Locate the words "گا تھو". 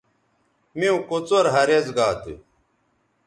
1.97-2.33